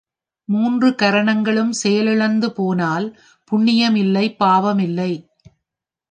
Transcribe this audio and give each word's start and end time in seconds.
மூன்று 0.49 0.95
கரணங்களும், 0.95 1.71
செயலிழந்து 1.71 2.53
போனால் 2.53 3.07
புண்ணியம் 3.51 3.95
இல்லை 3.95 4.25
பாவம் 4.35 4.79
இல்லை. 4.79 5.11